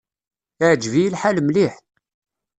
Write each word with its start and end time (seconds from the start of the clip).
Iɛǧeb-iyi 0.63 1.09
lḥal 1.13 1.37
mliḥ. 1.41 1.73